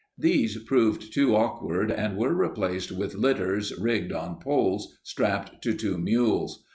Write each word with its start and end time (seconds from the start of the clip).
These 0.17 0.57
proved 0.63 1.13
too 1.13 1.35
awkward 1.35 1.91
and 1.91 2.17
were 2.17 2.33
replaced 2.33 2.91
with 2.91 3.13
litters 3.13 3.71
rigged 3.79 4.11
on 4.11 4.39
poles 4.39 4.97
strapped 5.03 5.61
to 5.61 5.75
two 5.75 5.99
mules. 5.99 6.63